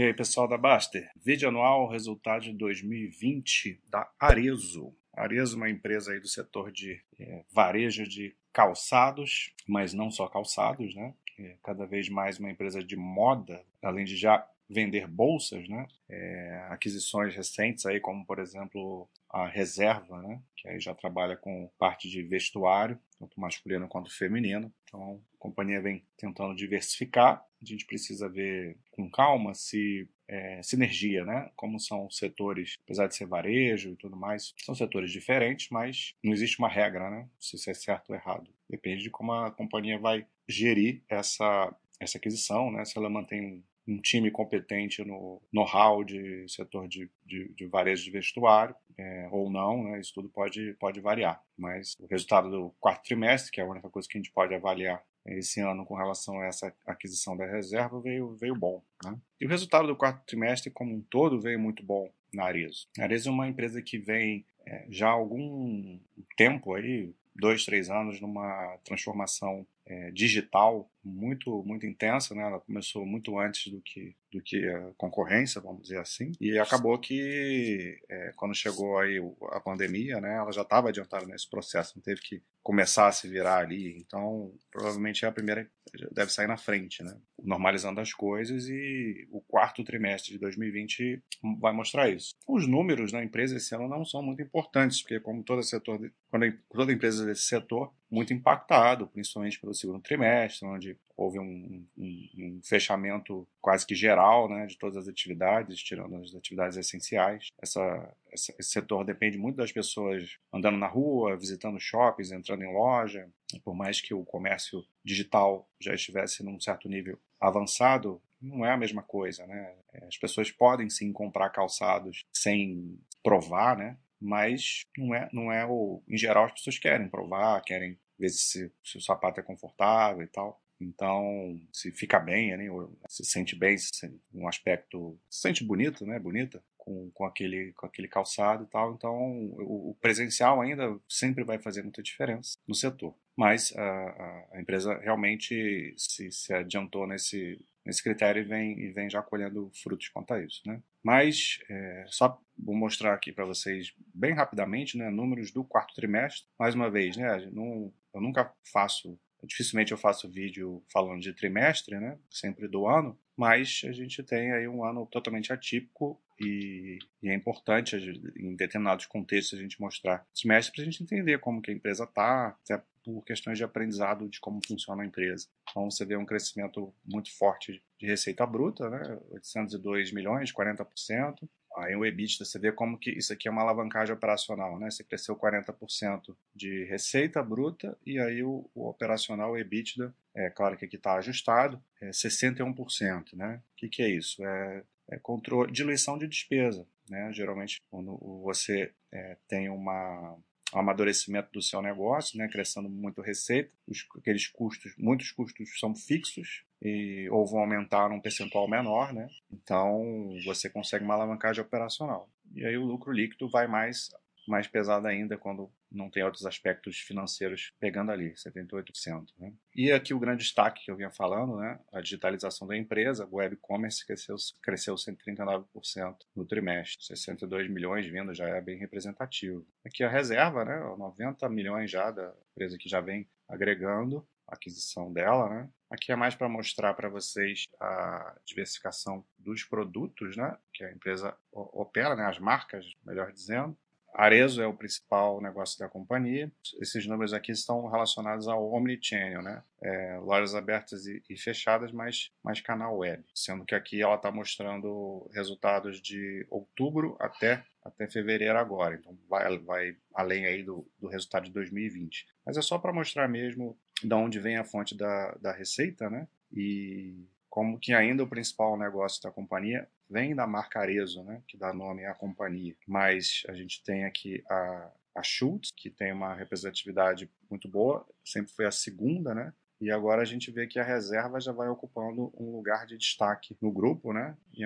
E 0.00 0.02
aí, 0.02 0.14
pessoal 0.14 0.48
da 0.48 0.56
Baster? 0.56 1.10
Vídeo 1.14 1.50
anual, 1.50 1.86
resultado 1.86 2.44
de 2.44 2.54
2020 2.54 3.82
da 3.86 4.10
Arezo. 4.18 4.96
Arezo 5.12 5.56
é 5.56 5.56
uma 5.58 5.68
empresa 5.68 6.12
aí 6.12 6.20
do 6.20 6.26
setor 6.26 6.72
de 6.72 7.04
é, 7.18 7.44
varejo 7.52 8.08
de 8.08 8.34
calçados, 8.50 9.54
mas 9.68 9.92
não 9.92 10.10
só 10.10 10.26
calçados, 10.26 10.94
né? 10.94 11.12
É 11.38 11.54
cada 11.62 11.84
vez 11.84 12.08
mais 12.08 12.38
uma 12.38 12.50
empresa 12.50 12.82
de 12.82 12.96
moda, 12.96 13.62
além 13.82 14.06
de 14.06 14.16
já 14.16 14.42
vender 14.70 15.08
bolsas, 15.08 15.68
né? 15.68 15.86
É, 16.08 16.66
aquisições 16.70 17.34
recentes 17.34 17.84
aí, 17.84 17.98
como 17.98 18.24
por 18.24 18.38
exemplo 18.38 19.10
a 19.28 19.46
Reserva, 19.46 20.22
né? 20.22 20.40
Que 20.56 20.68
aí 20.68 20.78
já 20.78 20.94
trabalha 20.94 21.36
com 21.36 21.68
parte 21.76 22.08
de 22.08 22.22
vestuário, 22.22 22.98
tanto 23.18 23.40
masculino 23.40 23.88
quanto 23.88 24.16
feminino. 24.16 24.72
Então 24.84 25.20
a 25.34 25.38
companhia 25.38 25.82
vem 25.82 26.04
tentando 26.16 26.54
diversificar. 26.54 27.44
A 27.60 27.64
gente 27.64 27.84
precisa 27.84 28.28
ver 28.28 28.78
com 28.92 29.10
calma 29.10 29.54
se 29.54 30.08
é, 30.28 30.62
sinergia, 30.62 31.24
né? 31.24 31.50
Como 31.56 31.80
são 31.80 32.08
setores, 32.08 32.78
apesar 32.84 33.08
de 33.08 33.16
ser 33.16 33.26
varejo 33.26 33.90
e 33.90 33.96
tudo 33.96 34.16
mais, 34.16 34.54
são 34.64 34.74
setores 34.74 35.10
diferentes, 35.10 35.68
mas 35.70 36.14
não 36.22 36.32
existe 36.32 36.60
uma 36.60 36.68
regra, 36.68 37.10
né? 37.10 37.28
Se 37.40 37.56
isso 37.56 37.68
é 37.68 37.74
certo 37.74 38.10
ou 38.10 38.14
errado. 38.14 38.48
Depende 38.68 39.02
de 39.02 39.10
como 39.10 39.32
a 39.32 39.50
companhia 39.50 39.98
vai 39.98 40.24
gerir 40.48 41.02
essa 41.08 41.74
essa 42.00 42.16
aquisição, 42.16 42.72
né? 42.72 42.82
Se 42.86 42.96
ela 42.96 43.10
mantém 43.10 43.62
um 43.90 44.00
time 44.00 44.30
competente 44.30 45.04
no 45.04 45.42
know-how 45.52 46.04
de 46.04 46.46
setor 46.48 46.86
de, 46.86 47.10
de, 47.26 47.48
de, 47.54 47.66
varejo 47.66 48.04
de 48.04 48.10
vestuário, 48.10 48.74
é, 48.96 49.28
ou 49.32 49.50
não, 49.50 49.82
né? 49.82 50.00
isso 50.00 50.14
tudo 50.14 50.28
pode, 50.28 50.74
pode 50.74 51.00
variar. 51.00 51.42
Mas 51.58 51.96
o 51.98 52.06
resultado 52.06 52.50
do 52.50 52.70
quarto 52.78 53.04
trimestre, 53.04 53.50
que 53.50 53.60
é 53.60 53.64
a 53.64 53.66
única 53.66 53.90
coisa 53.90 54.08
que 54.08 54.16
a 54.16 54.20
gente 54.20 54.32
pode 54.32 54.54
avaliar 54.54 55.02
esse 55.26 55.60
ano 55.60 55.84
com 55.84 55.94
relação 55.94 56.40
a 56.40 56.46
essa 56.46 56.74
aquisição 56.86 57.36
da 57.36 57.46
reserva, 57.46 58.00
veio, 58.00 58.36
veio 58.36 58.54
bom. 58.54 58.82
Né? 59.04 59.18
E 59.40 59.46
o 59.46 59.48
resultado 59.48 59.88
do 59.88 59.96
quarto 59.96 60.24
trimestre, 60.24 60.70
como 60.70 60.94
um 60.94 61.00
todo, 61.00 61.40
veio 61.40 61.58
muito 61.58 61.82
bom 61.84 62.10
na 62.32 62.44
Arezo. 62.44 62.86
A 62.98 63.02
Arezo 63.02 63.28
é 63.28 63.32
uma 63.32 63.48
empresa 63.48 63.82
que 63.82 63.98
vem 63.98 64.44
é, 64.66 64.86
já 64.88 65.08
há 65.08 65.12
algum 65.12 65.98
tempo 66.36 66.74
aí, 66.74 67.12
dois, 67.34 67.64
três 67.64 67.90
anos, 67.90 68.20
numa 68.20 68.78
transformação 68.84 69.66
é, 69.90 70.10
digital 70.12 70.88
muito 71.02 71.64
muito 71.64 71.84
intensa, 71.84 72.32
né? 72.34 72.42
Ela 72.42 72.60
começou 72.60 73.04
muito 73.04 73.36
antes 73.38 73.72
do 73.72 73.80
que 73.80 74.14
do 74.30 74.40
que 74.40 74.64
a 74.68 74.92
concorrência, 74.96 75.60
vamos 75.60 75.82
dizer 75.82 75.98
assim, 75.98 76.30
e 76.40 76.56
acabou 76.56 76.96
que 76.96 77.98
é, 78.08 78.32
quando 78.36 78.54
chegou 78.54 78.96
aí 78.98 79.18
a 79.50 79.58
pandemia, 79.58 80.20
né? 80.20 80.36
Ela 80.36 80.52
já 80.52 80.62
estava 80.62 80.90
adiantada 80.90 81.26
nesse 81.26 81.50
processo, 81.50 81.94
não 81.96 82.02
teve 82.02 82.20
que 82.20 82.40
começar 82.62 83.08
a 83.08 83.12
se 83.12 83.26
virar 83.26 83.58
ali, 83.58 83.98
então 83.98 84.52
provavelmente 84.70 85.24
é 85.24 85.28
a 85.28 85.32
primeira 85.32 85.68
deve 86.12 86.30
sair 86.30 86.46
na 86.46 86.56
frente, 86.56 87.02
né? 87.02 87.16
Normalizando 87.42 88.00
as 88.00 88.12
coisas 88.12 88.68
e 88.68 89.26
o 89.32 89.40
quarto 89.40 89.82
trimestre 89.82 90.34
de 90.34 90.38
2020 90.38 91.20
vai 91.58 91.72
mostrar 91.72 92.08
isso. 92.08 92.32
Os 92.46 92.68
números 92.68 93.10
da 93.10 93.24
empresa 93.24 93.56
esse 93.56 93.74
ano 93.74 93.88
não 93.88 94.04
são 94.04 94.22
muito 94.22 94.42
importantes, 94.42 95.02
porque 95.02 95.18
como 95.18 95.42
todo 95.42 95.62
setor, 95.64 95.98
quando 96.30 96.52
toda 96.70 96.92
empresa 96.92 97.26
desse 97.26 97.42
setor 97.42 97.92
muito 98.10 98.34
impactado, 98.34 99.06
principalmente 99.06 99.60
pelo 99.60 99.72
segundo 99.72 100.00
trimestre, 100.00 100.66
onde 100.66 100.96
houve 101.16 101.38
um, 101.38 101.86
um, 101.96 102.28
um, 102.38 102.60
fechamento 102.64 103.46
quase 103.60 103.86
que 103.86 103.94
geral 103.94 104.48
né, 104.48 104.66
de 104.66 104.76
todas 104.76 104.96
as 104.96 105.06
atividades, 105.06 105.80
tirando 105.80 106.16
as 106.16 106.34
atividades 106.34 106.76
essenciais. 106.76 107.48
Essa, 107.60 108.16
essa, 108.32 108.54
esse 108.58 108.70
setor 108.70 109.04
depende 109.04 109.38
muito 109.38 109.56
das 109.56 109.70
pessoas 109.70 110.38
andando 110.52 110.78
na 110.78 110.88
rua, 110.88 111.36
visitando 111.36 111.78
shoppings, 111.78 112.32
entrando 112.32 112.64
em 112.64 112.72
loja. 112.72 113.28
Por 113.64 113.74
mais 113.74 114.00
que 114.00 114.12
o 114.12 114.24
comércio 114.24 114.84
digital 115.04 115.68
já 115.78 115.94
estivesse 115.94 116.42
num 116.42 116.58
certo 116.58 116.88
nível 116.88 117.18
avançado, 117.40 118.20
não 118.40 118.64
é 118.64 118.72
a 118.72 118.76
mesma 118.76 119.02
coisa, 119.02 119.46
né? 119.46 119.74
As 120.06 120.16
pessoas 120.16 120.50
podem 120.50 120.88
sim 120.88 121.12
comprar 121.12 121.50
calçados 121.50 122.24
sem 122.32 122.98
provar, 123.22 123.76
né? 123.76 123.96
Mas 124.20 124.84
não 124.96 125.14
é, 125.14 125.28
não 125.32 125.52
é 125.52 125.66
o. 125.66 126.02
Em 126.08 126.16
geral, 126.16 126.46
as 126.46 126.52
pessoas 126.52 126.78
querem 126.78 127.08
provar, 127.08 127.62
querem 127.62 127.98
ver 128.18 128.28
se, 128.30 128.72
se 128.84 128.98
o 128.98 129.00
sapato 129.00 129.40
é 129.40 129.42
confortável 129.42 130.22
e 130.22 130.28
tal. 130.28 130.60
Então, 130.80 131.60
se 131.72 131.92
fica 131.92 132.18
bem, 132.18 132.56
né, 132.56 132.66
se 133.08 133.24
sente 133.24 133.54
bem, 133.54 133.76
se 133.76 133.90
sente 133.92 134.18
um 134.32 134.48
aspecto, 134.48 135.18
se 135.28 135.42
sente 135.42 135.62
bonito, 135.62 136.06
né, 136.06 136.18
bonita, 136.18 136.62
com, 136.78 137.10
com, 137.10 137.26
aquele, 137.26 137.72
com 137.74 137.86
aquele 137.86 138.08
calçado 138.08 138.64
e 138.64 138.66
tal. 138.66 138.94
Então, 138.94 139.14
o, 139.14 139.90
o 139.90 139.94
presencial 140.00 140.60
ainda 140.60 140.98
sempre 141.06 141.44
vai 141.44 141.58
fazer 141.58 141.82
muita 141.82 142.02
diferença 142.02 142.56
no 142.66 142.74
setor. 142.74 143.14
Mas 143.36 143.74
a, 143.76 144.48
a, 144.52 144.60
empresa 144.60 144.98
realmente 144.98 145.94
se, 145.96 146.32
se 146.32 146.52
adiantou 146.52 147.06
nesse, 147.06 147.58
nesse 147.84 148.02
critério 148.02 148.42
e 148.42 148.44
vem, 148.44 148.78
e 148.80 148.90
vem 148.90 149.08
já 149.08 149.22
colhendo 149.22 149.70
frutos 149.82 150.08
quanto 150.08 150.32
a 150.32 150.42
isso, 150.42 150.62
né? 150.66 150.82
Mas 151.02 151.58
é, 151.68 152.04
só 152.08 152.38
vou 152.58 152.74
mostrar 152.74 153.14
aqui 153.14 153.32
para 153.32 153.44
vocês 153.44 153.94
bem 154.14 154.34
rapidamente, 154.34 154.98
né, 154.98 155.10
números 155.10 155.50
do 155.50 155.64
quarto 155.64 155.94
trimestre. 155.94 156.46
Mais 156.58 156.74
uma 156.74 156.90
vez, 156.90 157.16
né, 157.16 157.48
não, 157.52 157.92
eu 158.14 158.20
nunca 158.20 158.52
faço, 158.72 159.18
dificilmente 159.44 159.92
eu 159.92 159.98
faço 159.98 160.30
vídeo 160.30 160.84
falando 160.92 161.20
de 161.20 161.32
trimestre, 161.32 161.98
né, 161.98 162.18
sempre 162.30 162.68
do 162.68 162.86
ano, 162.86 163.18
mas 163.36 163.80
a 163.84 163.92
gente 163.92 164.22
tem 164.22 164.52
aí 164.52 164.68
um 164.68 164.84
ano 164.84 165.06
totalmente 165.06 165.52
atípico 165.52 166.20
e, 166.38 166.98
e 167.22 167.28
é 167.30 167.34
importante 167.34 167.96
em 168.36 168.54
determinados 168.54 169.06
contextos 169.06 169.58
a 169.58 169.62
gente 169.62 169.80
mostrar 169.80 170.26
trimestre 170.34 170.74
para 170.74 170.82
a 170.82 170.84
gente 170.84 171.02
entender 171.02 171.38
como 171.38 171.62
que 171.62 171.70
a 171.70 171.74
empresa 171.74 172.04
está, 172.04 172.48
até 172.48 172.82
por 173.04 173.24
questões 173.24 173.58
de 173.58 173.64
aprendizado 173.64 174.28
de 174.28 174.40
como 174.40 174.60
funciona 174.66 175.02
a 175.02 175.06
empresa. 175.06 175.46
Então 175.70 175.90
você 175.90 176.04
vê 176.04 176.16
um 176.16 176.26
crescimento 176.26 176.92
muito 177.04 177.36
forte 177.36 177.82
de 177.98 178.06
receita 178.06 178.46
bruta, 178.46 178.88
né? 178.88 179.18
802 179.30 180.12
milhões, 180.12 180.52
40%. 180.52 181.48
Aí 181.76 181.94
o 181.94 182.04
EBITDA, 182.04 182.44
você 182.44 182.58
vê 182.58 182.72
como 182.72 182.98
que 182.98 183.10
isso 183.10 183.32
aqui 183.32 183.46
é 183.46 183.50
uma 183.50 183.62
alavancagem 183.62 184.14
operacional, 184.14 184.78
né? 184.78 184.90
Você 184.90 185.04
cresceu 185.04 185.36
40% 185.36 186.36
de 186.54 186.84
receita 186.84 187.42
bruta 187.42 187.96
e 188.04 188.18
aí 188.18 188.42
o, 188.42 188.68
o 188.74 188.88
operacional, 188.88 189.52
o 189.52 189.58
EBITDA, 189.58 190.12
é 190.34 190.50
claro 190.50 190.76
que 190.76 190.84
aqui 190.84 190.96
está 190.96 191.14
ajustado, 191.14 191.82
é 192.00 192.10
61%, 192.10 193.34
né? 193.34 193.62
O 193.72 193.76
que, 193.76 193.88
que 193.88 194.02
é 194.02 194.08
isso? 194.08 194.44
É, 194.44 194.82
é 195.10 195.18
controle, 195.18 195.70
diluição 195.72 196.18
de 196.18 196.26
despesa, 196.26 196.86
né? 197.08 197.32
Geralmente, 197.32 197.80
quando 197.88 198.16
você 198.42 198.92
é, 199.12 199.36
tem 199.46 199.68
uma 199.68 200.36
amadurecimento 200.72 201.50
do 201.52 201.62
seu 201.62 201.82
negócio, 201.82 202.38
né, 202.38 202.48
crescendo 202.48 202.88
muito 202.88 203.20
receita, 203.20 203.70
os, 203.86 204.06
aqueles 204.16 204.46
custos, 204.46 204.94
muitos 204.98 205.32
custos 205.32 205.78
são 205.78 205.94
fixos 205.94 206.64
e 206.82 207.28
ou 207.30 207.46
vão 207.46 207.60
aumentar 207.60 208.08
num 208.08 208.20
percentual 208.20 208.68
menor, 208.68 209.12
né? 209.12 209.28
Então 209.52 210.30
você 210.44 210.70
consegue 210.70 211.04
uma 211.04 211.14
alavancagem 211.14 211.62
operacional. 211.62 212.30
E 212.54 212.64
aí 212.64 212.76
o 212.76 212.84
lucro 212.84 213.12
líquido 213.12 213.48
vai 213.48 213.66
mais 213.66 214.10
mais 214.50 214.66
pesado 214.66 215.06
ainda 215.06 215.38
quando 215.38 215.70
não 215.90 216.10
tem 216.10 216.22
outros 216.22 216.44
aspectos 216.46 216.98
financeiros 216.98 217.72
pegando 217.80 218.12
ali, 218.12 218.32
78%. 218.32 219.28
Né? 219.38 219.52
E 219.74 219.90
aqui 219.90 220.12
o 220.12 220.18
grande 220.18 220.42
destaque 220.42 220.84
que 220.84 220.90
eu 220.90 220.96
vinha 220.96 221.10
falando, 221.10 221.56
né? 221.56 221.78
a 221.92 222.00
digitalização 222.00 222.66
da 222.66 222.76
empresa, 222.76 223.26
o 223.30 223.36
web 223.36 223.56
commerce 223.56 224.04
cresceu, 224.06 224.36
cresceu 224.62 224.94
139% 224.94 226.16
no 226.34 226.44
trimestre, 226.44 227.04
62 227.06 227.70
milhões 227.70 228.06
vindo 228.06 228.34
já 228.34 228.48
é 228.48 228.60
bem 228.60 228.78
representativo. 228.78 229.66
Aqui 229.84 230.04
a 230.04 230.08
reserva, 230.08 230.64
né? 230.64 230.78
90 230.98 231.48
milhões 231.48 231.90
já 231.90 232.10
da 232.10 232.34
empresa 232.52 232.76
que 232.78 232.88
já 232.88 233.00
vem 233.00 233.28
agregando 233.48 234.26
a 234.46 234.54
aquisição 234.54 235.12
dela, 235.12 235.48
né? 235.48 235.68
Aqui 235.90 236.12
é 236.12 236.16
mais 236.16 236.34
para 236.34 236.48
mostrar 236.48 236.94
para 236.94 237.08
vocês 237.08 237.66
a 237.80 238.36
diversificação 238.44 239.24
dos 239.38 239.64
produtos, 239.64 240.36
né? 240.36 240.56
Que 240.72 240.84
a 240.84 240.92
empresa 240.92 241.36
opera, 241.52 242.14
né? 242.14 242.26
As 242.26 242.38
marcas, 242.38 242.86
melhor 243.04 243.32
dizendo. 243.32 243.76
Arezo 244.14 244.60
é 244.60 244.66
o 244.66 244.76
principal 244.76 245.40
negócio 245.40 245.78
da 245.78 245.88
companhia. 245.88 246.50
Esses 246.80 247.06
números 247.06 247.32
aqui 247.32 247.52
estão 247.52 247.86
relacionados 247.88 248.48
ao 248.48 248.70
Omnichannel, 248.72 249.42
né? 249.42 249.62
É, 249.82 250.18
lojas 250.18 250.54
abertas 250.54 251.06
e, 251.06 251.22
e, 251.28 251.36
fechadas, 251.36 251.92
mas 251.92 252.30
mais 252.42 252.60
canal 252.60 252.98
web. 252.98 253.24
Sendo 253.34 253.64
que 253.64 253.74
aqui 253.74 254.02
ela 254.02 254.16
está 254.16 254.30
mostrando 254.30 255.28
resultados 255.32 256.00
de 256.00 256.46
outubro 256.50 257.16
até, 257.18 257.64
até 257.82 258.06
fevereiro 258.08 258.58
agora. 258.58 258.96
Então 258.96 259.16
vai, 259.28 259.58
vai 259.58 259.96
além 260.14 260.46
aí 260.46 260.62
do, 260.62 260.86
do 260.98 261.08
resultado 261.08 261.44
de 261.44 261.52
2020. 261.52 262.26
Mas 262.44 262.56
é 262.56 262.62
só 262.62 262.78
para 262.78 262.92
mostrar 262.92 263.28
mesmo 263.28 263.78
de 264.02 264.14
onde 264.14 264.38
vem 264.38 264.56
a 264.56 264.64
fonte 264.64 264.96
da, 264.96 265.32
da 265.40 265.52
receita, 265.52 266.10
né? 266.10 266.26
E 266.52 267.26
como 267.50 267.78
que 267.78 267.92
ainda 267.92 268.22
o 268.22 268.28
principal 268.28 268.78
negócio 268.78 269.20
da 269.22 269.30
companhia 269.30 269.86
vem 270.08 270.34
da 270.34 270.46
marca 270.46 270.80
Arezzo, 270.80 271.22
né, 271.24 271.42
que 271.46 271.58
dá 271.58 271.72
nome 271.72 272.06
à 272.06 272.14
companhia. 272.14 272.76
Mas 272.86 273.42
a 273.48 273.52
gente 273.52 273.82
tem 273.82 274.04
aqui 274.04 274.42
a, 274.48 274.90
a 275.16 275.22
Schultz, 275.22 275.70
que 275.76 275.90
tem 275.90 276.12
uma 276.12 276.32
representatividade 276.32 277.28
muito 277.50 277.68
boa, 277.68 278.06
sempre 278.24 278.52
foi 278.52 278.66
a 278.66 278.70
segunda, 278.70 279.34
né? 279.34 279.52
E 279.80 279.90
agora 279.90 280.20
a 280.20 280.26
gente 280.26 280.50
vê 280.50 280.66
que 280.66 280.78
a 280.78 280.84
reserva 280.84 281.40
já 281.40 281.52
vai 281.52 281.68
ocupando 281.68 282.30
um 282.36 282.52
lugar 282.52 282.86
de 282.86 282.98
destaque 282.98 283.56
no 283.62 283.72
grupo, 283.72 284.12
né? 284.12 284.36
Em 284.54 284.64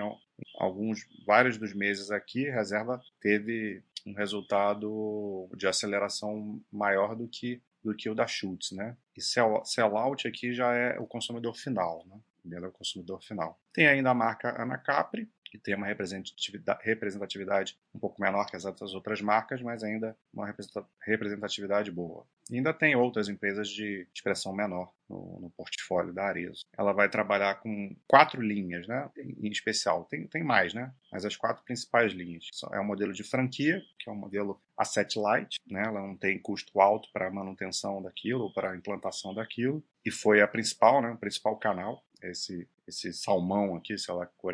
alguns, 0.58 1.06
vários 1.24 1.56
dos 1.56 1.72
meses 1.72 2.10
aqui, 2.10 2.48
a 2.48 2.54
reserva 2.54 3.00
teve 3.20 3.82
um 4.04 4.12
resultado 4.12 5.48
de 5.56 5.68
aceleração 5.68 6.60
maior 6.70 7.14
do 7.14 7.28
que 7.28 7.62
do 7.82 7.94
que 7.94 8.08
o 8.08 8.14
da 8.14 8.26
Schultz, 8.26 8.72
né? 8.72 8.96
E 9.14 9.20
sell, 9.20 9.62
sell 9.64 9.94
out 9.96 10.26
aqui 10.26 10.54
já 10.54 10.72
é 10.72 10.98
o 10.98 11.06
consumidor 11.06 11.54
final, 11.54 12.04
né? 12.06 12.18
Vendendo 12.44 12.66
ao 12.66 12.72
consumidor 12.72 13.22
final. 13.22 13.58
Tem 13.72 13.86
ainda 13.86 14.10
a 14.10 14.14
marca 14.14 14.60
Anacapri, 14.60 15.28
que 15.54 15.58
tem 15.58 15.76
uma 15.76 15.86
representatividade, 15.86 17.78
um 17.94 17.98
pouco 17.98 18.20
menor 18.20 18.46
que 18.46 18.56
as 18.56 18.64
outras 18.64 19.20
marcas, 19.20 19.62
mas 19.62 19.84
ainda 19.84 20.16
uma 20.32 20.52
representatividade 21.06 21.92
boa. 21.92 22.26
E 22.50 22.56
ainda 22.56 22.74
tem 22.74 22.96
outras 22.96 23.28
empresas 23.28 23.68
de 23.68 24.06
expressão 24.12 24.52
menor 24.52 24.92
no, 25.08 25.40
no, 25.40 25.50
portfólio 25.56 26.12
da 26.12 26.24
Arezzo. 26.24 26.64
Ela 26.76 26.92
vai 26.92 27.08
trabalhar 27.08 27.60
com 27.60 27.96
quatro 28.06 28.42
linhas, 28.42 28.86
né? 28.88 29.08
Em 29.16 29.48
especial. 29.48 30.04
Tem, 30.04 30.26
tem 30.26 30.42
mais, 30.42 30.74
né? 30.74 30.92
Mas 31.12 31.24
as 31.24 31.36
quatro 31.36 31.64
principais 31.64 32.12
linhas. 32.12 32.46
É 32.72 32.80
o 32.80 32.84
modelo 32.84 33.12
de 33.12 33.22
franquia, 33.22 33.80
que 33.98 34.10
é 34.10 34.12
um 34.12 34.16
modelo 34.16 34.60
asset 34.76 35.18
light, 35.18 35.56
né? 35.70 35.84
Ela 35.86 36.00
não 36.00 36.16
tem 36.16 36.38
custo 36.38 36.80
alto 36.80 37.08
para 37.12 37.30
manutenção 37.30 38.02
daquilo, 38.02 38.52
para 38.52 38.76
implantação 38.76 39.32
daquilo. 39.32 39.82
E 40.04 40.10
foi 40.10 40.42
a 40.42 40.48
principal, 40.48 41.00
né? 41.00 41.10
O 41.10 41.18
principal 41.18 41.56
canal 41.58 42.04
esse, 42.30 42.68
esse 42.86 43.12
salmão 43.12 43.76
aqui, 43.76 43.96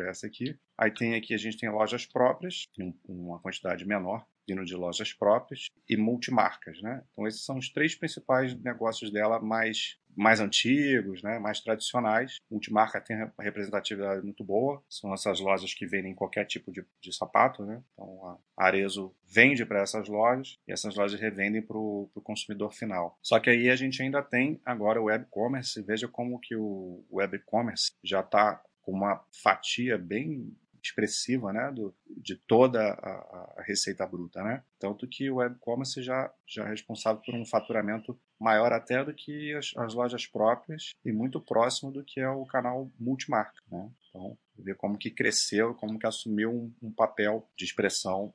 é 0.01 0.09
essa 0.09 0.27
aqui. 0.27 0.57
Aí 0.77 0.91
tem 0.91 1.15
aqui, 1.15 1.33
a 1.33 1.37
gente 1.37 1.57
tem 1.57 1.69
lojas 1.69 2.05
próprias, 2.05 2.67
uma 3.07 3.39
quantidade 3.39 3.85
menor, 3.85 4.25
vindo 4.51 4.65
de 4.65 4.75
lojas 4.75 5.13
próprias, 5.13 5.67
e 5.89 5.95
multimarcas, 5.95 6.81
né? 6.81 7.03
Então 7.11 7.25
esses 7.27 7.43
são 7.43 7.57
os 7.57 7.69
três 7.69 7.95
principais 7.95 8.53
negócios 8.61 9.11
dela 9.11 9.39
mais 9.39 9.99
mais 10.13 10.41
antigos, 10.41 11.23
né, 11.23 11.39
mais 11.39 11.61
tradicionais. 11.61 12.35
Multimarca 12.51 12.99
tem 12.99 13.15
representatividade 13.39 14.21
muito 14.21 14.43
boa, 14.43 14.83
são 14.89 15.13
essas 15.13 15.39
lojas 15.39 15.73
que 15.73 15.85
vendem 15.85 16.13
qualquer 16.13 16.43
tipo 16.45 16.69
de, 16.69 16.85
de 17.01 17.15
sapato. 17.15 17.63
Né? 17.65 17.81
Então 17.93 18.37
a 18.57 18.65
Arezo 18.65 19.15
vende 19.25 19.65
para 19.65 19.81
essas 19.81 20.09
lojas 20.09 20.57
e 20.67 20.73
essas 20.73 20.97
lojas 20.97 21.17
revendem 21.17 21.61
para 21.61 21.77
o 21.77 22.09
consumidor 22.25 22.73
final. 22.73 23.17
Só 23.21 23.39
que 23.39 23.49
aí 23.49 23.69
a 23.69 23.75
gente 23.77 24.03
ainda 24.03 24.21
tem 24.21 24.59
agora 24.65 25.01
o 25.01 25.05
web 25.05 25.25
commerce. 25.29 25.81
Veja 25.81 26.09
como 26.09 26.41
que 26.41 26.57
o 26.57 27.05
web 27.09 27.39
commerce 27.45 27.91
já 28.03 28.19
está 28.19 28.61
com 28.81 28.91
uma 28.91 29.23
fatia 29.41 29.97
bem 29.97 30.53
expressiva 30.83 31.53
né, 31.53 31.71
do, 31.71 31.93
de 32.05 32.35
toda 32.35 32.81
a, 32.81 33.55
a, 33.57 33.63
receita 33.65 34.05
bruta. 34.05 34.43
Né? 34.43 34.63
Tanto 34.79 35.07
que 35.07 35.29
o 35.29 35.41
e-commerce 35.41 36.01
já, 36.01 36.33
já 36.47 36.65
é 36.65 36.69
responsável 36.69 37.21
por 37.23 37.35
um 37.35 37.45
faturamento 37.45 38.19
maior 38.39 38.73
até 38.73 39.03
do 39.03 39.13
que 39.13 39.53
as, 39.53 39.71
as, 39.77 39.93
lojas 39.93 40.25
próprias 40.25 40.93
e 41.05 41.11
muito 41.11 41.39
próximo 41.39 41.91
do 41.91 42.03
que 42.03 42.19
é 42.19 42.29
o 42.29 42.45
canal 42.45 42.91
multimarca. 42.99 43.61
Né? 43.71 43.89
Então, 44.11 44.37
ver 44.57 44.75
como 44.75 44.97
que 44.97 45.09
cresceu, 45.09 45.73
como 45.73 45.97
que 45.97 46.05
assumiu 46.05 46.51
um, 46.51 46.73
um 46.81 46.91
papel 46.91 47.49
de 47.57 47.65
expressão 47.65 48.33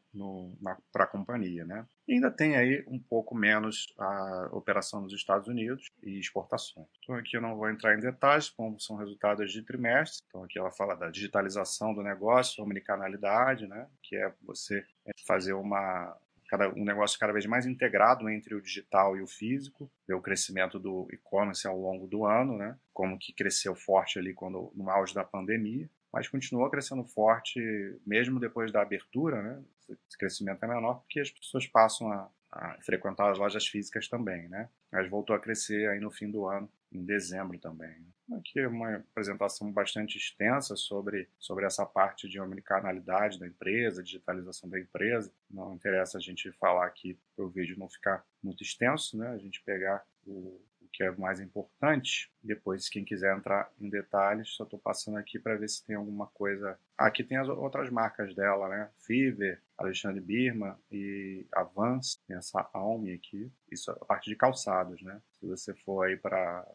para 0.91 1.05
a 1.05 1.07
companhia. 1.07 1.65
Né? 1.65 1.87
E 2.09 2.15
ainda 2.15 2.31
tem 2.31 2.57
aí 2.57 2.83
um 2.89 2.99
pouco 2.99 3.35
menos 3.35 3.87
a 3.99 4.49
operação 4.53 5.03
nos 5.03 5.13
Estados 5.13 5.49
Unidos 5.49 5.87
e 6.03 6.19
exportações. 6.19 6.89
Então 7.03 7.15
aqui 7.15 7.37
eu 7.37 7.43
não 7.43 7.57
vou 7.57 7.71
entrar 7.71 7.97
em 7.97 8.01
detalhes, 8.01 8.49
como 8.49 8.81
são 8.81 8.97
resultados 8.97 9.53
de 9.53 9.63
trimestre. 9.63 10.19
Então 10.27 10.43
aqui 10.43 10.59
ela 10.59 10.73
fala 10.73 10.95
da 10.95 11.11
digitalização 11.11 11.95
do 11.95 12.03
negócio, 12.03 12.65
omnicanalidade, 12.65 13.67
né? 13.67 13.87
que 14.03 14.17
é 14.17 14.33
você 14.43 14.85
fazer 15.27 15.53
uma, 15.53 16.17
cada, 16.47 16.69
um 16.71 16.85
negócio 16.85 17.19
cada 17.19 17.33
vez 17.33 17.47
mais 17.47 17.67
integrado 17.67 18.29
entre 18.29 18.55
o 18.55 18.61
digital 18.61 19.17
e 19.17 19.23
o 19.23 19.27
físico, 19.27 19.91
ver 20.07 20.15
o 20.15 20.23
crescimento 20.23 20.79
do 20.79 21.09
e-commerce 21.13 21.67
ao 21.67 21.79
longo 21.79 22.07
do 22.07 22.25
ano, 22.25 22.57
né? 22.57 22.77
como 22.93 23.19
que 23.19 23.33
cresceu 23.33 23.75
forte 23.75 24.19
ali 24.19 24.33
quando, 24.33 24.73
no 24.75 24.89
auge 24.91 25.15
da 25.15 25.25
pandemia, 25.25 25.89
mas 26.13 26.29
continuou 26.29 26.71
crescendo 26.71 27.05
forte 27.05 27.61
mesmo 28.07 28.41
depois 28.41 28.73
da 28.73 28.83
abertura, 28.83 29.43
né? 29.43 29.63
esse 29.89 30.19
crescimento 30.19 30.65
é 30.65 30.69
menor 30.69 31.01
porque 31.01 31.21
as 31.21 31.31
pessoas 31.31 31.67
passam 31.67 32.11
a, 32.11 32.31
a 32.53 32.77
frequentar 32.83 33.31
as 33.31 33.39
lojas 33.39 33.67
físicas 33.67 34.09
também, 34.09 34.49
né? 34.49 34.69
mas 34.91 35.09
voltou 35.09 35.35
a 35.35 35.41
crescer 35.41 35.89
aí 35.89 36.01
no 36.01 36.11
fim 36.11 36.31
do 36.31 36.47
ano, 36.47 36.71
em 36.97 37.05
dezembro 37.05 37.59
também. 37.59 38.07
Aqui 38.33 38.59
é 38.59 38.67
uma 38.67 38.97
apresentação 38.97 39.71
bastante 39.73 40.19
extensa 40.19 40.75
sobre, 40.75 41.29
sobre 41.39 41.65
essa 41.65 41.87
parte 41.87 42.29
de 42.29 42.41
omnicanalidade 42.41 43.39
da 43.39 43.47
empresa, 43.47 44.03
digitalização 44.03 44.69
da 44.69 44.81
empresa. 44.81 45.33
Não 45.49 45.75
interessa 45.75 46.19
a 46.19 46.21
gente 46.21 46.51
falar 46.53 46.87
aqui 46.87 47.17
para 47.37 47.45
o 47.45 47.49
vídeo 47.49 47.79
não 47.79 47.89
ficar 47.89 48.25
muito 48.43 48.65
extenso, 48.65 49.17
né? 49.17 49.29
A 49.29 49.39
gente 49.39 49.63
pegar 49.63 50.05
o, 50.27 50.61
o 50.81 50.89
que 50.93 51.05
é 51.05 51.11
mais 51.13 51.39
importante. 51.41 52.33
Depois, 52.43 52.89
quem 52.89 53.05
quiser 53.05 53.37
entrar 53.37 53.71
em 53.81 53.89
detalhes, 53.89 54.51
só 54.51 54.65
estou 54.65 54.79
passando 54.79 55.19
aqui 55.19 55.39
para 55.39 55.57
ver 55.57 55.69
se 55.69 55.85
tem 55.85 55.95
alguma 55.95 56.27
coisa. 56.27 56.77
aqui 56.99 57.23
tem 57.23 57.37
as 57.37 57.49
outras 57.49 57.91
marcas 57.91 58.35
dela, 58.35 58.69
né? 58.69 58.91
Fiverr, 59.07 59.61
Alexandre 59.79 60.21
Birma 60.21 60.81
e 60.91 61.47
Avance, 61.53 62.19
tem 62.27 62.37
essa 62.37 62.69
Alme 62.73 63.13
aqui. 63.13 63.53
Isso 63.71 63.91
é 63.91 63.95
a 63.95 64.05
parte 64.05 64.29
de 64.31 64.37
calçados, 64.37 65.01
né? 65.03 65.21
Se 65.33 65.47
você 65.47 65.75
for 65.75 66.07
aí 66.07 66.17
para 66.17 66.67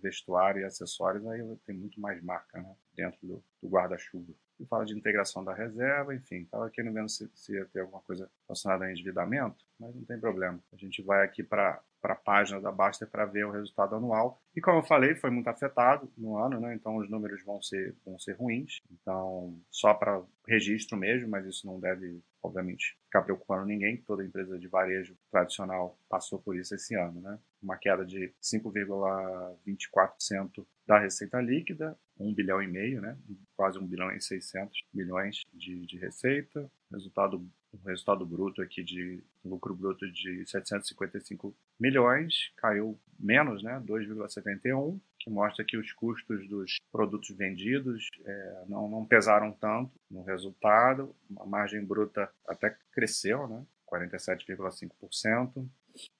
vestuário 0.00 0.60
e 0.60 0.64
acessórios, 0.64 1.26
aí 1.26 1.40
tem 1.66 1.76
muito 1.76 2.00
mais 2.00 2.22
marca 2.22 2.60
né? 2.60 2.74
dentro 2.94 3.18
do, 3.22 3.44
do 3.62 3.68
guarda-chuva. 3.68 4.32
E 4.58 4.66
fala 4.66 4.84
de 4.84 4.96
integração 4.96 5.44
da 5.44 5.52
reserva, 5.52 6.14
enfim. 6.14 6.42
Estava 6.42 6.70
não 6.78 6.92
vendo 6.92 7.08
se, 7.08 7.28
se 7.34 7.54
ia 7.54 7.64
ter 7.66 7.80
alguma 7.80 8.00
coisa 8.02 8.30
relacionada 8.46 8.84
a 8.84 8.90
endividamento, 8.90 9.64
mas 9.78 9.94
não 9.94 10.04
tem 10.04 10.18
problema. 10.18 10.60
A 10.72 10.76
gente 10.76 11.02
vai 11.02 11.24
aqui 11.24 11.42
para 11.42 11.82
para 12.04 12.12
a 12.12 12.16
página 12.16 12.60
da 12.60 12.70
Baster 12.70 13.08
para 13.08 13.24
ver 13.24 13.46
o 13.46 13.50
resultado 13.50 13.94
anual. 13.94 14.38
E 14.54 14.60
como 14.60 14.80
eu 14.80 14.82
falei, 14.82 15.14
foi 15.14 15.30
muito 15.30 15.48
afetado 15.48 16.12
no 16.18 16.36
ano, 16.36 16.60
né? 16.60 16.74
então 16.74 16.98
os 16.98 17.08
números 17.08 17.42
vão 17.42 17.62
ser, 17.62 17.96
vão 18.04 18.18
ser 18.18 18.36
ruins. 18.36 18.82
Então, 18.92 19.58
só 19.70 19.94
para 19.94 20.22
registro 20.46 20.98
mesmo, 20.98 21.30
mas 21.30 21.46
isso 21.46 21.66
não 21.66 21.80
deve, 21.80 22.22
obviamente, 22.44 22.96
ficar 23.06 23.22
preocupando 23.22 23.64
ninguém. 23.64 23.96
Toda 23.96 24.22
empresa 24.24 24.58
de 24.58 24.68
varejo 24.68 25.16
tradicional 25.30 25.98
passou 26.08 26.38
por 26.38 26.54
isso 26.56 26.74
esse 26.74 26.94
ano. 26.94 27.18
Né? 27.20 27.38
Uma 27.62 27.78
queda 27.78 28.04
de 28.04 28.34
5,24% 28.42 30.66
da 30.86 30.98
receita 30.98 31.40
líquida, 31.40 31.98
1 32.20 32.34
bilhão 32.34 32.62
e 32.62 32.68
meio, 32.68 33.00
né? 33.00 33.16
quase 33.56 33.78
1 33.78 33.86
bilhão 33.86 34.12
e 34.12 34.20
600 34.20 34.84
milhões 34.92 35.40
de, 35.52 35.86
de 35.86 35.96
receita. 35.98 36.70
Resultado 36.92 37.42
um 37.82 37.88
resultado 37.88 38.24
bruto 38.24 38.62
aqui 38.62 38.82
de 38.82 39.22
lucro 39.44 39.74
bruto 39.74 40.10
de 40.10 40.44
755 40.46 41.54
milhões, 41.78 42.52
caiu 42.56 42.98
menos, 43.18 43.62
né, 43.62 43.82
2,71, 43.84 45.00
que 45.18 45.30
mostra 45.30 45.64
que 45.64 45.76
os 45.76 45.92
custos 45.92 46.48
dos 46.48 46.76
produtos 46.92 47.30
vendidos 47.36 48.08
é, 48.24 48.64
não, 48.68 48.88
não 48.88 49.04
pesaram 49.04 49.52
tanto 49.52 49.92
no 50.10 50.22
resultado, 50.22 51.14
a 51.38 51.46
margem 51.46 51.84
bruta 51.84 52.30
até 52.46 52.76
cresceu, 52.92 53.48
né, 53.48 53.64
47,5%, 53.90 55.66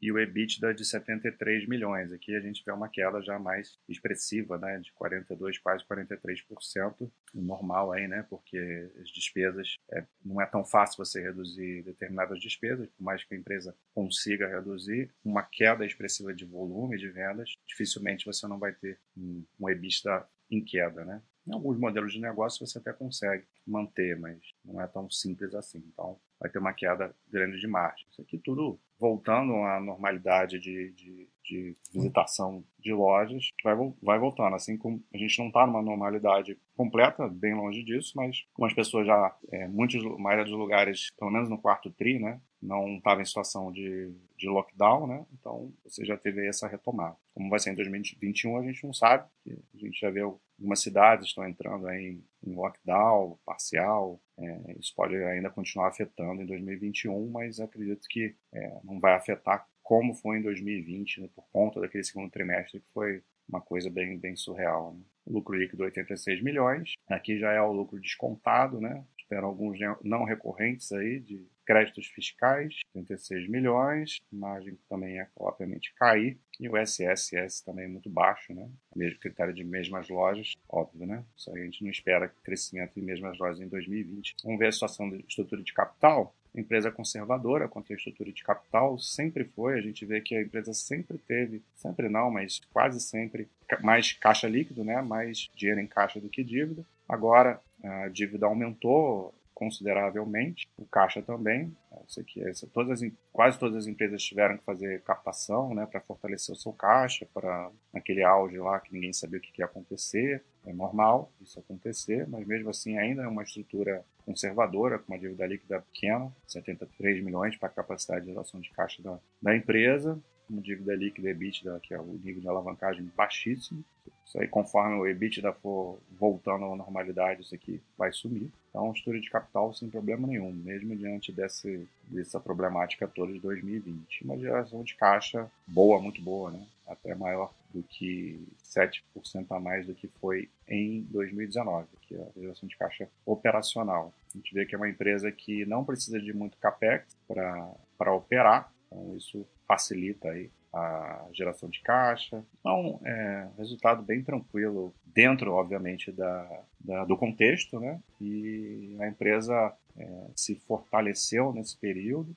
e 0.00 0.12
o 0.12 0.18
EBITDA 0.18 0.74
de 0.74 0.84
73 0.84 1.66
milhões. 1.66 2.12
Aqui 2.12 2.34
a 2.34 2.40
gente 2.40 2.62
vê 2.64 2.72
uma 2.72 2.88
queda 2.88 3.20
já 3.22 3.38
mais 3.38 3.78
expressiva, 3.88 4.58
né, 4.58 4.78
de 4.78 4.92
42, 4.92 5.58
quase 5.58 5.84
43%, 5.84 7.10
normal 7.34 7.92
aí, 7.92 8.06
né, 8.06 8.24
porque 8.28 8.58
as 9.00 9.10
despesas 9.10 9.76
é, 9.92 10.04
não 10.24 10.40
é 10.40 10.46
tão 10.46 10.64
fácil 10.64 11.04
você 11.04 11.20
reduzir 11.20 11.82
determinadas 11.82 12.40
despesas, 12.40 12.88
por 12.90 13.02
mais 13.02 13.24
que 13.24 13.34
a 13.34 13.38
empresa 13.38 13.76
consiga 13.94 14.48
reduzir, 14.48 15.10
uma 15.24 15.42
queda 15.42 15.84
expressiva 15.84 16.34
de 16.34 16.44
volume 16.44 16.96
de 16.96 17.08
vendas, 17.08 17.54
dificilmente 17.66 18.26
você 18.26 18.46
não 18.46 18.58
vai 18.58 18.72
ter 18.72 18.98
um, 19.16 19.44
um 19.58 19.68
EBITDA 19.68 20.26
em 20.50 20.64
queda, 20.64 21.04
né? 21.04 21.22
Em 21.46 21.52
alguns 21.52 21.78
modelos 21.78 22.12
de 22.12 22.20
negócio 22.20 22.66
você 22.66 22.78
até 22.78 22.92
consegue 22.92 23.44
manter, 23.66 24.18
mas 24.18 24.38
não 24.64 24.80
é 24.80 24.86
tão 24.86 25.10
simples 25.10 25.54
assim. 25.54 25.82
Então, 25.92 26.18
vai 26.40 26.50
ter 26.50 26.58
uma 26.58 26.72
queda 26.72 27.14
grande 27.30 27.60
de 27.60 27.66
margem. 27.66 28.06
Isso 28.10 28.22
aqui 28.22 28.38
tudo 28.38 28.78
voltando 28.98 29.54
à 29.56 29.80
normalidade 29.80 30.58
de, 30.58 30.92
de, 30.92 31.28
de 31.44 31.76
visitação 31.92 32.64
de 32.78 32.92
lojas, 32.92 33.50
vai, 33.62 33.74
vai 34.02 34.18
voltando. 34.18 34.54
Assim 34.54 34.76
como 34.76 35.02
a 35.12 35.18
gente 35.18 35.38
não 35.38 35.48
está 35.48 35.66
numa 35.66 35.82
normalidade 35.82 36.58
completa, 36.76 37.28
bem 37.28 37.54
longe 37.54 37.82
disso, 37.82 38.12
mas 38.16 38.44
como 38.54 38.66
as 38.66 38.74
pessoas 38.74 39.06
já, 39.06 39.36
é, 39.52 39.68
muitos, 39.68 40.02
maioria 40.18 40.44
dos 40.44 40.54
lugares, 40.54 41.08
pelo 41.18 41.30
menos 41.30 41.48
no 41.50 41.60
quarto 41.60 41.90
tri, 41.90 42.18
né, 42.18 42.40
não 42.64 42.96
estava 42.96 43.20
em 43.20 43.24
situação 43.24 43.70
de, 43.70 44.12
de 44.36 44.48
lockdown, 44.48 45.06
né? 45.06 45.26
Então 45.32 45.72
você 45.84 46.04
já 46.04 46.16
teve 46.16 46.46
essa 46.46 46.66
retomada. 46.66 47.16
Como 47.34 47.50
vai 47.50 47.58
ser 47.58 47.70
em 47.70 47.74
2021, 47.74 48.56
a 48.56 48.62
gente 48.62 48.84
não 48.84 48.92
sabe. 48.92 49.28
A 49.46 49.76
gente 49.76 50.00
já 50.00 50.10
vê 50.10 50.20
algumas 50.20 50.80
cidades 50.80 51.28
estão 51.28 51.46
entrando 51.46 51.88
em, 51.90 52.24
em 52.42 52.54
lockdown 52.54 53.38
parcial. 53.44 54.20
É, 54.38 54.76
isso 54.78 54.94
pode 54.96 55.14
ainda 55.16 55.50
continuar 55.50 55.88
afetando 55.88 56.42
em 56.42 56.46
2021, 56.46 57.30
mas 57.30 57.60
acredito 57.60 58.06
que 58.08 58.34
é, 58.52 58.80
não 58.82 58.98
vai 58.98 59.14
afetar 59.14 59.66
como 59.82 60.14
foi 60.14 60.38
em 60.38 60.42
2020, 60.42 61.20
né, 61.20 61.28
por 61.34 61.44
conta 61.52 61.78
daquele 61.78 62.02
segundo 62.02 62.30
trimestre 62.30 62.80
que 62.80 62.86
foi 62.94 63.22
uma 63.46 63.60
coisa 63.60 63.90
bem, 63.90 64.18
bem 64.18 64.34
surreal. 64.34 64.94
Né? 64.94 65.02
lucro 65.26 65.56
líquido 65.56 65.84
86 65.84 66.42
milhões. 66.42 66.92
Aqui 67.08 67.38
já 67.38 67.52
é 67.52 67.60
o 67.60 67.72
lucro 67.72 68.00
descontado, 68.00 68.80
né? 68.80 69.04
Esperam 69.18 69.48
alguns 69.48 69.78
não 70.02 70.24
recorrentes 70.24 70.92
aí 70.92 71.20
de 71.20 71.46
créditos 71.64 72.06
fiscais, 72.06 72.80
36 72.92 73.48
milhões, 73.48 74.18
margem 74.32 74.78
também 74.88 75.18
é 75.18 75.28
obviamente 75.36 75.94
cair, 75.94 76.38
e 76.60 76.68
o 76.68 76.76
SSS 76.76 77.64
também 77.64 77.86
é 77.86 77.88
muito 77.88 78.08
baixo, 78.08 78.54
né? 78.54 78.68
Mesmo 78.94 79.18
critério 79.18 79.52
de 79.52 79.64
mesmas 79.64 80.08
lojas, 80.08 80.54
óbvio, 80.68 81.06
né? 81.06 81.24
Aí 81.48 81.62
a 81.62 81.64
gente 81.64 81.82
não 81.82 81.90
espera 81.90 82.32
crescimento 82.44 82.98
em 82.98 83.02
mesmas 83.02 83.38
lojas 83.38 83.60
em 83.60 83.68
2020. 83.68 84.36
Vamos 84.44 84.58
ver 84.58 84.68
a 84.68 84.72
situação 84.72 85.08
da 85.08 85.16
estrutura 85.16 85.62
de 85.62 85.72
capital. 85.72 86.34
empresa 86.54 86.92
conservadora 86.92 87.66
quanto 87.66 87.92
à 87.92 87.96
estrutura 87.96 88.30
de 88.30 88.44
capital, 88.44 88.96
sempre 88.98 89.44
foi. 89.44 89.76
A 89.76 89.82
gente 89.82 90.06
vê 90.06 90.20
que 90.20 90.36
a 90.36 90.42
empresa 90.42 90.72
sempre 90.72 91.18
teve, 91.18 91.60
sempre 91.74 92.08
não, 92.08 92.30
mas 92.30 92.60
quase 92.72 93.00
sempre, 93.00 93.48
mais 93.82 94.12
caixa 94.12 94.46
líquido, 94.46 94.84
né? 94.84 95.02
mais 95.02 95.48
dinheiro 95.56 95.80
em 95.80 95.86
caixa 95.86 96.20
do 96.20 96.28
que 96.28 96.44
dívida. 96.44 96.84
Agora, 97.08 97.60
a 97.82 98.08
dívida 98.08 98.46
aumentou 98.46 99.34
consideravelmente, 99.54 100.68
o 100.76 100.84
caixa 100.84 101.22
também. 101.22 101.74
Isso 102.08 102.20
aqui, 102.20 102.42
essa, 102.42 102.66
todas 102.66 103.02
as, 103.02 103.12
quase 103.32 103.58
todas 103.58 103.76
as 103.76 103.86
empresas 103.86 104.22
tiveram 104.22 104.58
que 104.58 104.64
fazer 104.64 105.00
captação 105.02 105.74
né, 105.74 105.86
para 105.86 106.00
fortalecer 106.00 106.54
o 106.54 106.58
seu 106.58 106.72
caixa, 106.72 107.26
para 107.32 107.70
naquele 107.92 108.22
auge 108.22 108.58
lá 108.58 108.80
que 108.80 108.92
ninguém 108.92 109.12
sabia 109.12 109.38
o 109.38 109.42
que 109.42 109.60
ia 109.60 109.64
acontecer. 109.64 110.42
É 110.66 110.72
normal 110.72 111.30
isso 111.40 111.58
acontecer, 111.58 112.26
mas 112.28 112.46
mesmo 112.46 112.70
assim 112.70 112.98
ainda 112.98 113.22
é 113.22 113.28
uma 113.28 113.42
estrutura 113.42 114.04
conservadora, 114.24 114.98
com 114.98 115.12
uma 115.12 115.18
dívida 115.18 115.46
líquida 115.46 115.80
pequena, 115.80 116.32
73 116.48 117.22
milhões 117.22 117.56
para 117.56 117.68
a 117.68 117.72
capacidade 117.72 118.24
de 118.24 118.32
geração 118.32 118.60
de 118.60 118.70
caixa 118.70 119.02
da, 119.02 119.18
da 119.40 119.56
empresa, 119.56 120.18
uma 120.48 120.60
dívida 120.60 120.94
líquida 120.94 121.30
EBITDA, 121.30 121.80
que 121.82 121.94
é 121.94 122.00
o 122.00 122.18
nível 122.22 122.40
de 122.40 122.48
alavancagem 122.48 123.10
baixíssimo. 123.16 123.84
Isso 124.26 124.40
aí, 124.40 124.48
conforme 124.48 124.96
o 124.96 125.06
EBITDA 125.06 125.52
for 125.52 125.98
voltando 126.18 126.64
à 126.64 126.76
normalidade, 126.76 127.42
isso 127.42 127.54
aqui 127.54 127.80
vai 127.96 128.12
sumir. 128.12 128.50
Então, 128.70 128.90
estrutura 128.90 129.20
de 129.20 129.30
capital 129.30 129.72
sem 129.72 129.88
problema 129.88 130.26
nenhum, 130.26 130.52
mesmo 130.52 130.96
diante 130.96 131.30
desse, 131.30 131.86
dessa 132.08 132.40
problemática 132.40 133.06
toda 133.06 133.32
de 133.32 133.38
2020. 133.38 134.24
Uma 134.24 134.38
geração 134.38 134.82
de 134.82 134.94
caixa 134.94 135.50
boa, 135.66 136.00
muito 136.00 136.20
boa, 136.20 136.50
né? 136.50 136.66
até 136.86 137.14
maior 137.14 137.52
do 137.72 137.82
que 137.82 138.40
7% 138.62 139.02
a 139.50 139.60
mais 139.60 139.86
do 139.86 139.94
que 139.94 140.08
foi 140.20 140.48
em 140.68 141.02
2019, 141.10 141.86
que 142.02 142.14
é 142.14 142.22
a 142.22 142.40
geração 142.40 142.68
de 142.68 142.76
caixa 142.76 143.08
operacional. 143.24 144.12
A 144.34 144.38
gente 144.38 144.52
vê 144.52 144.66
que 144.66 144.74
é 144.74 144.78
uma 144.78 144.88
empresa 144.88 145.30
que 145.32 145.64
não 145.64 145.84
precisa 145.84 146.20
de 146.20 146.32
muito 146.32 146.56
capex 146.58 147.16
para 147.26 148.12
operar, 148.12 148.72
então 148.94 149.16
isso 149.16 149.46
facilita 149.66 150.28
aí 150.28 150.50
a 150.72 151.28
geração 151.32 151.68
de 151.68 151.80
caixa. 151.80 152.44
Então, 152.60 153.00
é 153.04 153.48
resultado 153.56 154.02
bem 154.02 154.22
tranquilo 154.22 154.92
dentro, 155.06 155.52
obviamente, 155.52 156.10
da, 156.10 156.62
da 156.80 157.04
do 157.04 157.16
contexto, 157.16 157.78
né? 157.78 158.00
E 158.20 158.96
a 159.00 159.06
empresa 159.06 159.72
é, 159.96 160.26
se 160.34 160.56
fortaleceu 160.56 161.52
nesse 161.52 161.76
período. 161.76 162.36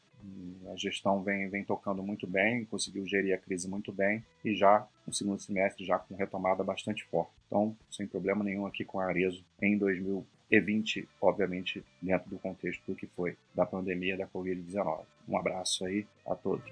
A 0.71 0.75
gestão 0.75 1.23
vem, 1.23 1.47
vem 1.47 1.63
tocando 1.63 2.03
muito 2.03 2.27
bem, 2.27 2.65
conseguiu 2.65 3.07
gerir 3.07 3.33
a 3.33 3.37
crise 3.37 3.67
muito 3.67 3.93
bem 3.93 4.23
e 4.43 4.53
já 4.53 4.85
no 5.05 5.13
segundo 5.13 5.39
semestre 5.39 5.85
já 5.85 5.97
com 5.97 6.15
retomada 6.15 6.63
bastante 6.63 7.05
forte. 7.05 7.31
Então, 7.47 7.75
sem 7.89 8.05
problema 8.05 8.43
nenhum 8.43 8.65
aqui 8.65 8.83
com 8.83 8.99
a 8.99 9.05
Arezo 9.05 9.43
em 9.61 9.77
2020, 10.49 11.07
obviamente 11.21 11.83
dentro 12.01 12.29
do 12.29 12.37
contexto 12.37 12.81
do 12.87 12.95
que 12.95 13.07
foi 13.07 13.37
da 13.53 13.65
pandemia 13.65 14.17
da 14.17 14.27
Covid-19. 14.27 15.03
Um 15.27 15.37
abraço 15.37 15.85
aí 15.85 16.05
a 16.25 16.35
todos. 16.35 16.71